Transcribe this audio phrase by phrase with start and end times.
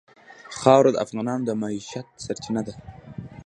[0.57, 2.73] خاوره د افغانانو د معیشت سرچینه ده.